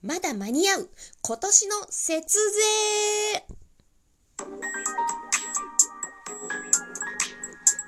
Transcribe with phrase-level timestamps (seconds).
[0.00, 0.88] まだ間に合う。
[1.22, 2.38] 今年の節
[3.34, 3.44] 税。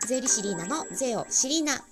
[0.08, 1.84] 税理士リーナの税をシリーナ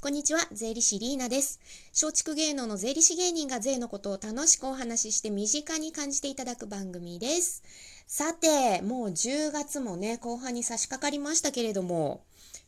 [0.00, 1.58] こんにちは、税理士リーナです。
[2.00, 7.64] 松竹芸能の税理士芸人が税のことを楽しくお話しして身近に感じていただく番組です。
[8.06, 12.22] さて、もう10月もね、後半に差し掛かりましたけれども、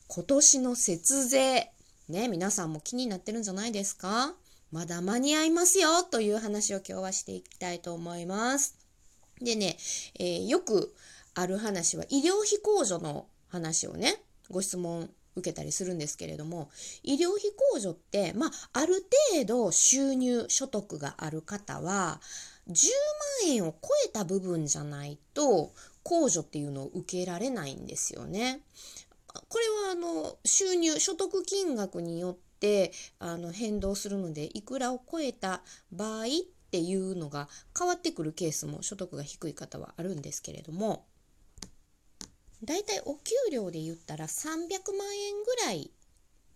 [0.09, 1.71] 今年の節税、
[2.09, 4.35] ね、皆さんも気になってるんじゃないですか？
[4.75, 8.77] まだ間に合いますよという話を今日はしていきたいと思います。
[9.41, 9.77] でね、
[10.19, 10.93] えー、よく
[11.33, 14.17] ある話は医療費控除の話をね、
[14.51, 16.71] ご質問受けたりするんですけれども、
[17.05, 18.95] 医療費控除って、まあ、ある
[19.33, 22.21] 程度収入、所得がある方は、
[22.69, 22.89] 10
[23.47, 28.61] 万円を超えた部分じゃないと、控除っていうのを受けられないんですよね。
[29.49, 35.61] これはあの収入所得金額によってあの変動するのでいくらを超えた
[35.93, 36.29] 場合っ
[36.71, 37.47] ていうのが
[37.79, 41.05] 変わってくるケースも所得が低い方はあるんですけれども
[42.65, 45.91] だいたいお給料で言ったら300万円ぐらい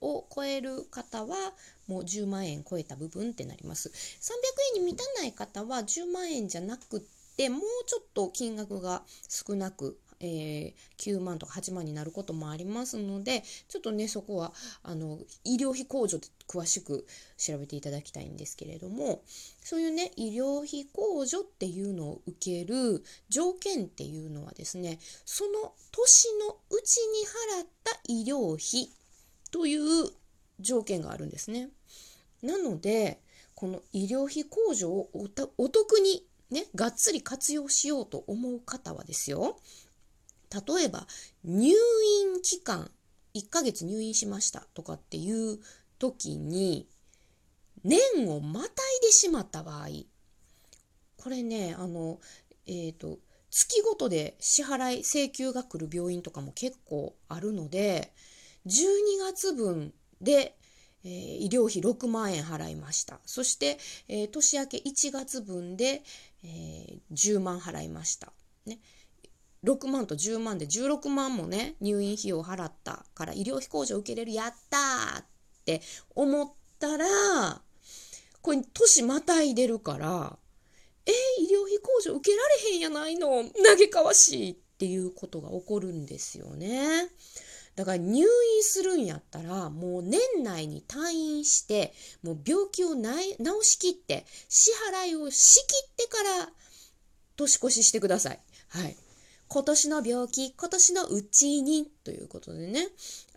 [0.01, 1.37] を超える方は
[1.87, 3.91] もう10万円超えた部分ってなります。
[3.91, 7.03] 300円に満たない方は10万円じゃなくっ
[7.37, 14.53] てもうちょっと金額が少なくえー、9万とか8万になることもありますのでちょっとねそこは
[14.83, 19.23] あの医療費控除で詳しく調べていただきたいんですけれども
[19.63, 28.91] そういうね医療費控除っていうのを受ける条件っていうのはですねその年のうちに払った医療費
[29.51, 30.11] という
[30.61, 31.69] 条件があるんですね。
[32.43, 33.21] なので
[33.55, 35.11] この医療費控除を
[35.57, 39.59] お得にね、がっつり活用しようと思う方はですよ、
[40.51, 41.07] 例えば
[41.45, 42.91] 入院期間
[43.35, 45.59] 1ヶ月入院しましたとかっていう
[45.99, 46.89] 時に
[47.85, 49.89] 年をまたいでしまった場合
[51.17, 52.19] これねあの
[52.67, 53.19] えっ、ー、と
[53.51, 58.13] 月ごとで支払い請求が来る病院とかも結構あるので
[58.67, 58.81] 12
[59.21, 60.57] 月分で、
[61.05, 63.79] えー、医療費6万円払いましたそして、
[64.09, 66.03] えー、年明け1月分で、
[66.45, 68.33] え10万払いました。
[68.67, 68.79] ね、
[69.65, 75.25] 6万と10万で16万もね入院費用払ったから医療費控除受けれるやったーっ
[75.65, 75.83] て
[76.15, 77.07] 思ったら
[78.41, 80.39] これ年またいでるから
[81.09, 87.09] えー、医療費控除受けられへんやないの嘆かわしいっていうことが起こるんですよね。
[87.77, 88.27] だから入院
[88.63, 93.03] するんやったらもう年内に退院してもう病気を治
[93.63, 96.49] しきって支払いをしきってから
[97.37, 98.41] 年越ししてください。
[98.69, 98.97] はい。
[99.49, 102.89] 今年の病気、今年のうちにということでね、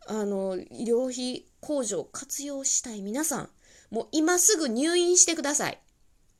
[0.08, 3.50] あの、医療費控除を活用したい皆さん、
[3.92, 5.80] もう今すぐ入院してください。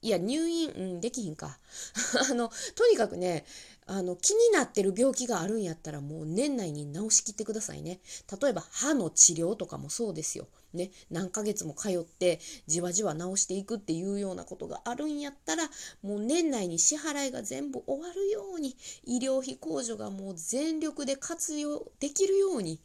[0.02, 1.58] いや、入院、うん、できひんか。
[2.30, 3.46] あの、とにかくね、
[3.94, 8.00] あの、気になってる病気があるんやったらもう年内に治しきってくださいね。
[8.42, 10.48] 例えば歯の治療とかもそうですよ。
[10.74, 15.70] ね、何ヶ月も通ってじわじわ治していくっていうようなことがあるんやったら
[16.02, 22.80] もう年内に支払いが全部終わるように医療費控除がもう全力で活用できるように、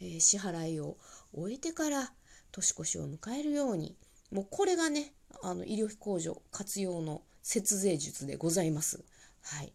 [0.00, 0.96] えー、支払いを
[1.32, 2.10] 終えてから
[2.50, 3.94] 年越しを迎えるように
[4.32, 9.04] もうこれがねあの医療費控除活用の節税術でございます。
[9.42, 9.72] はい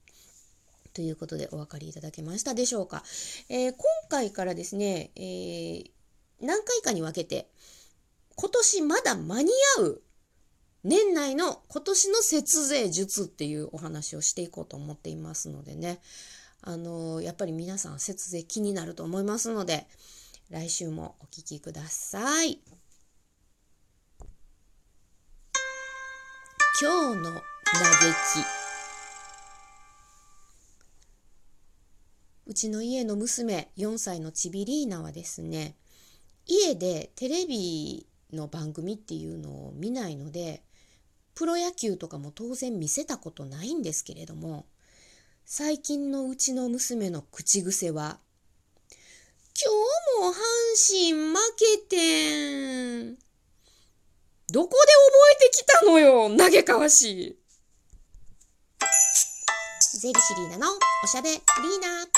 [0.94, 3.04] ということでお分かりいただけましたでしょうか。
[3.50, 5.92] えー、今回からですね、えー
[6.44, 7.48] 何回かに分けて、
[8.36, 10.02] 今年まだ間に合う
[10.84, 16.02] 年内の今年の節税術っていうお話をしていこうと思っていますのでね、
[16.62, 19.88] あのー、やっぱり皆さん節税気になると思いますので、
[20.50, 22.60] 来週もお聴きください。
[26.82, 28.63] 今日の嘆き。
[32.54, 35.74] うちの家の娘、4歳のチビリーナはですね、
[36.46, 40.62] 家でテレビの番組っていうのを見ないので
[41.34, 44.68] プロ野球とかも当然見せたことないんですけれども
[45.46, 48.20] 最近のうちの娘の口癖は
[49.60, 49.72] 「今
[50.22, 50.36] 日も阪
[50.88, 53.18] 神負けてん」
[54.54, 54.88] どこで覚
[55.38, 57.38] えてきたのよ嘆かわしい。
[60.00, 60.68] ゼリシリーナの
[61.04, 61.40] おしゃべりー
[61.82, 62.13] ナ。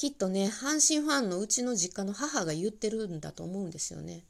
[0.00, 4.24] きっとね阪神ファンのうちの実家の母が言ってるんだと思うんですよね。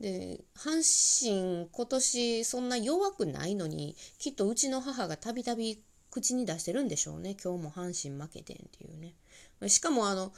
[0.00, 9.14] で阪神今年そんな弱くないのにきっとうちの母がたびたび口に出してるんでしょうね今日も阪神負けてんっていうね
[9.68, 10.32] しかもあの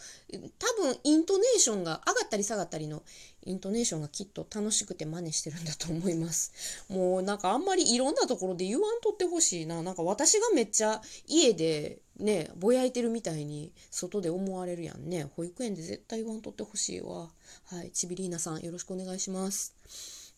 [0.59, 3.03] 多分イントネーションが上がったり下がったりの
[3.45, 6.53] イントネーションがきっと楽しくて真似してるんだと思います。
[6.89, 9.83] もうなんかあんまりいろんなところで言わんとってほしいな。
[9.83, 15.25] なんか私がめっちゃ家でねぼやいてるみたいに外で思われるやんね。
[15.37, 17.33] 保育園で絶対言わんとってほしいわ。
[17.65, 17.91] はい。
[17.93, 19.75] ちびりーなさんよろしくお願いします。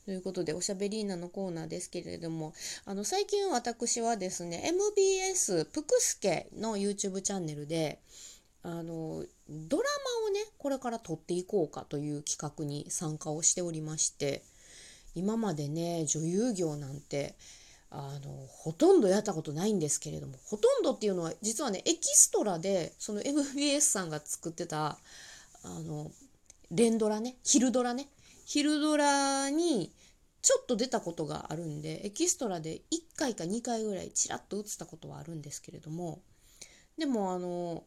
[0.04, 2.52] ということで、おしゃべりーナのコーナーですけれども、
[2.84, 8.00] あの、最近私はですね、MBS ぷくすけの YouTube チャンネルで、
[8.64, 9.84] あの、ドラ
[10.22, 14.42] マをね、これから撮っていこうかという企画に参加をしておりまして、
[15.14, 17.34] 今までね、女優業なんて、
[17.90, 24.98] あの、ほとんどやったことないんですけれども、ほとんどっていうのは、実はね、エキストラで、その MBS さんが作ってた、
[25.62, 26.10] あの、
[26.70, 28.08] 連ドラね、昼ドラね、
[28.46, 29.92] 昼ドラに
[30.42, 36.20] ちょっと出たことがあるんでエキストラで1回か2回ぐらいちらっと映ったことはあるんですけれども
[36.98, 37.82] でもあの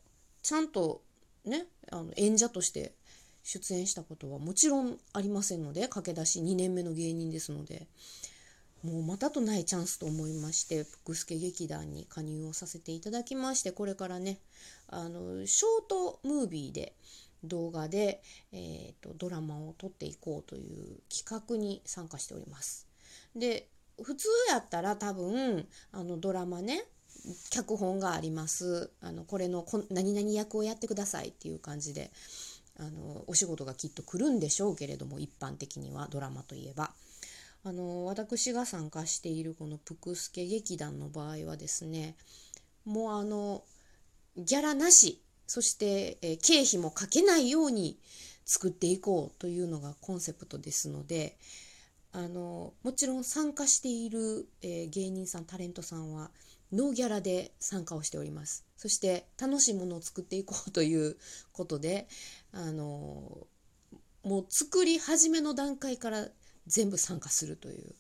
[0.47, 1.01] ちゃんと
[1.44, 2.94] ねあの演者として
[3.44, 7.85] 出演したことはもちろんありませんので駆け出し2年目の芸人ですので
[8.81, 14.39] もうまたとないチャンスと思いまして福助劇団に加入をさせていただきましてこれからね
[14.88, 16.94] あのショートムービーで
[17.44, 18.21] 動画で、
[18.53, 22.88] えーと、ドラマを撮っていこうという企画に参加しております。
[23.35, 23.67] で
[24.01, 26.85] 普通やったら多分あのドラマね
[27.50, 32.12] 脚本がありますあのこれのこ何々役をやってくださいっていう感じで
[32.80, 36.92] あのお仕事がきっと来るんでしょうけれども一般的にはドラマといえば。
[37.64, 42.16] あの私が参加しているこの「ぷくすけ劇団」の場合はですね
[42.86, 43.64] もうあの
[44.38, 47.98] ギャラなしそして、え経費もかけないように
[48.46, 51.38] 作っていこうというのがコンセプトですので
[52.12, 56.31] あのもちろん参加している、え、芸人さんタレントさんは
[56.72, 58.66] ノーギャラで参加をしております。
[58.78, 61.18] そして楽しいものを作っていこうという
[61.52, 62.08] ことで
[62.52, 63.48] あの
[64.24, 66.28] もう作り始めの段階から
[66.68, 67.96] 全部参加するという。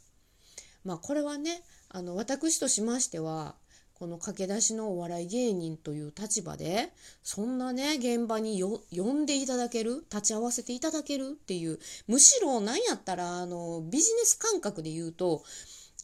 [0.83, 3.55] まあこれはねあの私としましては
[3.97, 6.93] この駆け出しのお笑い芸人という立場で
[7.23, 8.79] そんなね現場に呼
[9.13, 15.43] んでいただける立ち会わせていただけるっていうむしろ何やったらあのビジネス感覚で言うと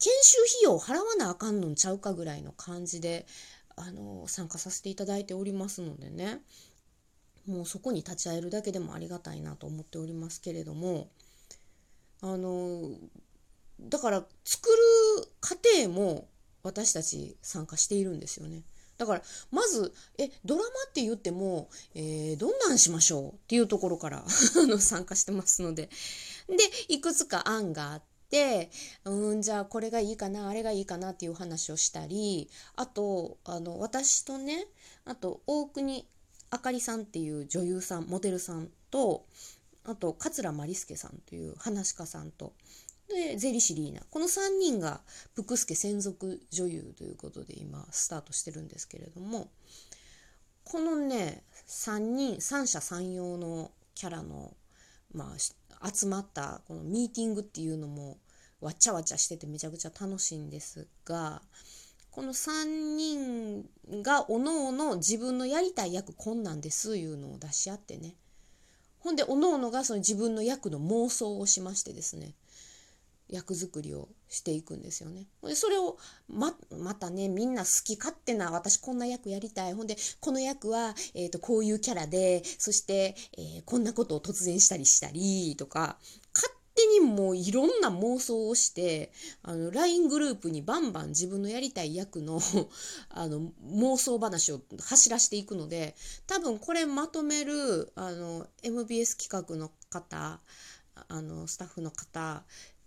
[0.00, 3.26] 研修費用払わなあかんのんちゃうかぐらいの感じで
[3.76, 6.40] あの参加させていただいておりますのでね。
[7.46, 11.08] もうそこに立ち会えるだけでもありがたいなと思っておりますけれども。
[12.22, 12.90] あの
[13.80, 16.26] だから作る過程も
[16.62, 18.62] 私たち参加しているんですよね。
[18.96, 24.24] だからまずえドラマって言っても、えー、どんなんしましょうっていうところから
[24.78, 25.90] 参加してますので。
[26.48, 26.56] で
[26.88, 28.13] いくつか案があって
[29.04, 34.66] うんじゃあこれがいいかなあれがいいかなっていう話をしたりあとあの私とね
[35.04, 36.06] あと大国
[36.50, 39.26] あかりさんっていう女優さんモデルさんと
[39.84, 42.52] あと桂マリスケさんという話家さんと
[43.08, 44.00] でゼリシリーナ。
[44.10, 45.00] この3人が
[45.34, 49.48] プクスケ専属女優ということで今スタートしてるんですけれども
[50.64, 54.54] このね3人三者三様のキャラの、
[55.12, 55.34] ま
[55.80, 58.16] あ、集まったこのミーティングっていうのも
[58.64, 61.42] わちゃわちゃしててめちゃくちゃ楽しいんですが
[62.10, 63.64] この3人
[64.02, 68.14] がおのおの自分のやりたい役こんなんですいうのを出し合ってね
[69.00, 72.32] ほんでおのおのがその自分の役の妄想をしましてですね
[73.28, 75.26] 役作りをしていくんですよね。
[75.42, 75.96] でそれを
[76.28, 85.98] ままたねみんな好き勝手な私こんな役やりたいほんでこの役は、えーと、こういうキャラでそして、えー、こんなことを突然したりしたりとか
[87.00, 92.40] にもいろんな妄想をしてあの LINE グループにバンバン自分のやりたい役の
[93.10, 95.94] あの妄想話を走らせていくので
[96.26, 100.40] 多分これまとめるあの MBS 企画の方
[101.08, 102.44] あのスタッフの方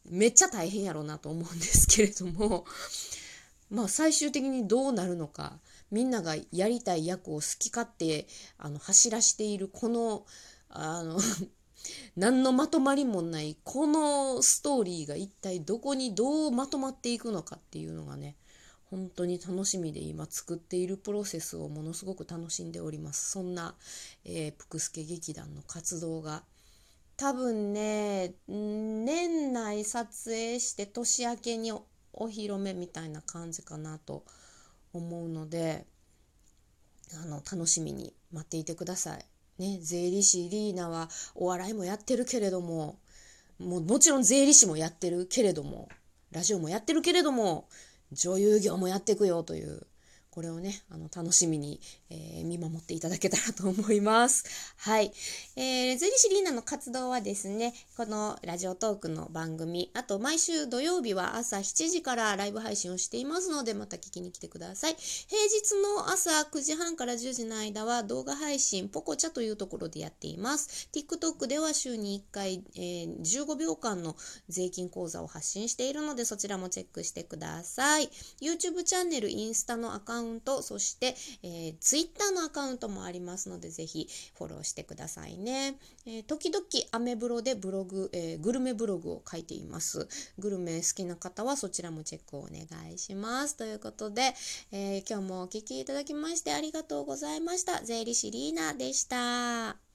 [0.09, 2.65] めっちゃ大変やろうなと思うんですけれども
[3.69, 5.59] まあ最終的にどうなるのか
[5.91, 10.25] みんながやりたい役を好き勝手あの走らしているこの
[10.69, 11.19] あの
[12.15, 18.35] 何のまとまりもないこのストーリーが一体どこにどうまとまっていくのかっていうのがね
[18.89, 23.75] 本当に楽しみで今作っているプロセスをものすごく楽しんでおりますそんな、
[24.23, 26.43] えー、プクスケ劇団の活動が
[27.17, 34.23] 多分ね年内撮影して年明けにお披露目みたいな感じかなと
[34.93, 35.85] 思うので
[37.23, 39.25] あの楽しみに待っていてください。
[39.59, 42.99] ね、税理士リーナはお笑いもやってるけれども
[43.59, 45.89] もうもちろん税理士もやってるけれども
[46.31, 47.67] ラジオもやってるけれども
[48.11, 49.87] 女優業もやっていくよという
[50.29, 54.45] これをねあの楽しみにえー、見守っていただけたらと思います。
[54.77, 55.11] はい。
[55.55, 64.95] えー、ゼリシリーナの活動はですね、このラジオトークの番組、あと毎週土曜日は朝7時からライブ配信をしていますので、また聞きに来てください。
[64.97, 70.89] 平日の朝9時半から10時の間は動画配信、ポコチャというところでやっています。
[70.93, 74.15] TikTok では週に1回、えー、15秒間の
[74.49, 78.09] 税金講座を発信しているので、そちらもチェックしてください。
[78.41, 85.79] YouTube チャンネル、インスタのアカウント、そして、えー、Twitter のアカウントもありますので、ぜひフォローしてくださいね。
[86.05, 90.07] えー、時々アメブロでブログ、えー、グルメブログを書いています。
[90.37, 93.55] グルメ好きな方はそちらもチェックをお願いします。
[93.55, 94.35] ということで、
[94.71, 97.83] えー、今日もお聴きいただきましてありがとうございました。
[97.83, 99.86] 税理士リーナでした。